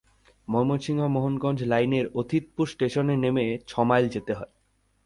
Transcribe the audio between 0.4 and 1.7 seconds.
Mymensingh-Mohanganj